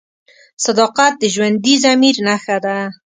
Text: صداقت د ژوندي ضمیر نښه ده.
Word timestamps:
صداقت 0.65 1.13
د 1.21 1.23
ژوندي 1.33 1.75
ضمیر 1.83 2.15
نښه 2.27 2.57
ده. 2.65 2.77